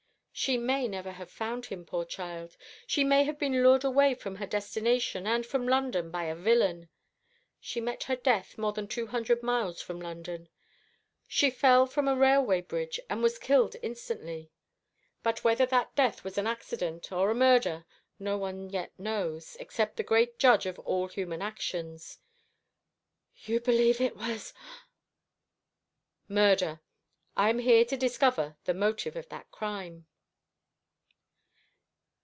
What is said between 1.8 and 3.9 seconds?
poor child. She may have been lured